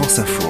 [0.00, 0.48] France Info.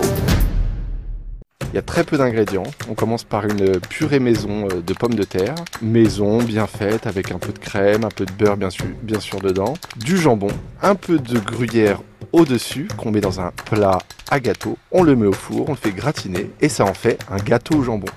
[1.72, 2.64] Il y a très peu d'ingrédients.
[2.90, 5.54] On commence par une purée maison euh, de pommes de terre.
[5.80, 9.20] Maison, bien faite, avec un peu de crème, un peu de beurre bien sûr, bien
[9.20, 9.72] sûr dedans.
[9.96, 10.50] Du jambon,
[10.82, 13.96] un peu de gruyère au-dessus qu'on met dans un plat
[14.30, 14.76] à gâteau.
[14.92, 17.76] On le met au four, on le fait gratiner et ça en fait un gâteau
[17.76, 18.08] au jambon.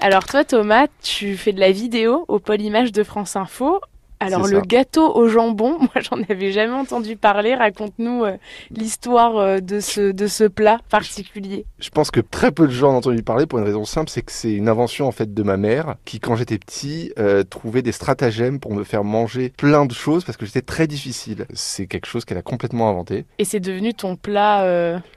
[0.00, 3.80] Alors toi Thomas, tu fais de la vidéo au pôle image de France Info.
[4.20, 7.54] Alors le gâteau au jambon, moi j'en avais jamais entendu parler.
[7.54, 8.36] Raconte-nous euh,
[8.70, 11.66] l'histoire euh, de ce de ce plat particulier.
[11.78, 14.10] Je pense que très peu de gens en ont entendu parler pour une raison simple,
[14.10, 17.44] c'est que c'est une invention en fait de ma mère qui, quand j'étais petit, euh,
[17.44, 21.46] trouvait des stratagèmes pour me faire manger plein de choses parce que j'étais très difficile.
[21.52, 23.26] C'est quelque chose qu'elle a complètement inventé.
[23.38, 24.64] Et c'est devenu ton plat.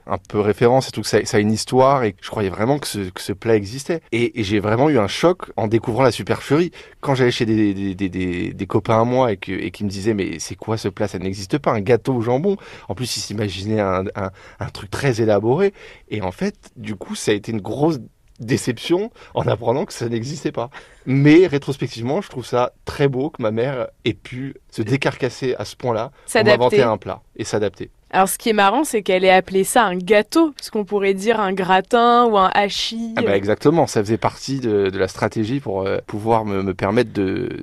[0.08, 2.80] un peu référence et tout, que ça, ça a une histoire et je croyais vraiment
[2.80, 4.02] que ce, que ce plat existait.
[4.12, 6.72] Et, et j'ai vraiment eu un choc en découvrant la supercherie.
[7.00, 9.84] Quand j'allais chez des, des, des, des, des copains à moi et, que, et qui
[9.84, 11.08] me disaient mais c'est quoi ce plat?
[11.08, 12.58] Ça n'existe pas, un gâteau au jambon.
[12.88, 15.74] En plus, ils s'imaginaient un, un, un truc très élaboré.
[16.10, 18.00] Et en fait, du coup, ça a été une grosse
[18.40, 20.70] déception en apprenant que ça n'existait pas.
[21.06, 25.66] Mais rétrospectivement, je trouve ça très beau que ma mère ait pu se décarcasser à
[25.66, 27.92] ce point-là pour m'inventer un plat et s'adapter.
[28.12, 31.14] Alors ce qui est marrant, c'est qu'elle ait appelé ça un gâteau, parce qu'on pourrait
[31.14, 33.14] dire un gratin ou un hachis.
[33.18, 36.74] Ah bah exactement, ça faisait partie de, de la stratégie pour euh, pouvoir me, me
[36.74, 37.12] permettre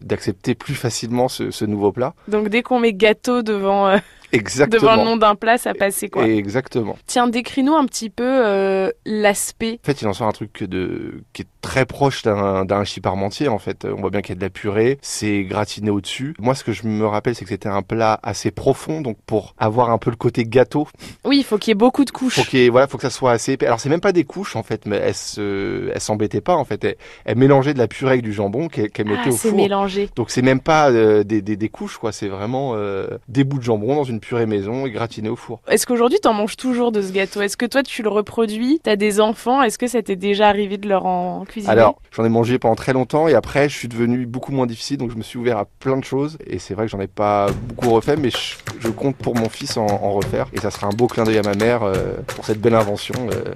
[0.02, 2.14] d'accepter plus facilement ce, ce nouveau plat.
[2.28, 3.97] Donc dès qu'on met gâteau devant euh,
[4.37, 4.81] Exactement.
[4.83, 6.27] devant le nom d'un plat, ça passait quoi.
[6.27, 6.97] Exactement.
[7.06, 9.79] Tiens, décris-nous un petit peu euh, l'aspect.
[9.83, 13.48] En fait, il en sort un truc de qui est très proche d'un hachis parmentier.
[13.48, 16.34] En fait, on voit bien qu'il y a de la purée, c'est gratiné au-dessus.
[16.39, 19.55] Moi, ce que je me rappelle, c'est que c'était un plat assez profond, donc pour
[19.59, 20.87] avoir un peu le côté gâteau,
[21.25, 22.34] Oui, il faut qu'il y ait beaucoup de couches.
[22.34, 23.67] faut qu'il voilà, faut que ça soit assez épais.
[23.67, 26.64] Alors, c'est même pas des couches en fait, mais elle se, elle s'embêtait pas en
[26.64, 26.84] fait.
[26.84, 29.55] Elle, elle mélangeait de la purée avec du jambon qu'elle qu'elle mettait ah, au four.
[29.57, 30.09] mélangé.
[30.17, 33.59] Donc c'est même pas euh, des, des, des couches quoi, c'est vraiment euh, des bouts
[33.59, 35.60] de jambon dans une purée maison et gratiné au four.
[35.69, 37.42] Est-ce qu'aujourd'hui t'en manges toujours de ce gâteau?
[37.42, 38.80] Est-ce que toi tu le reproduis?
[38.83, 39.62] T'as des enfants?
[39.62, 41.72] Est-ce que ça t'est déjà arrivé de leur en cuisiner?
[41.72, 44.98] Alors j'en ai mangé pendant très longtemps et après je suis devenu beaucoup moins difficile
[44.98, 47.06] donc je me suis ouvert à plein de choses et c'est vrai que j'en ai
[47.06, 50.72] pas beaucoup refait mais je, je compte pour mon fils en, en refaire et ça
[50.72, 53.55] sera un beau clin d'œil à ma mère euh, pour cette belle invention euh,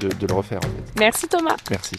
[0.00, 0.98] de, de le refaire en fait.
[1.00, 1.56] Merci Thomas.
[1.70, 1.96] Merci.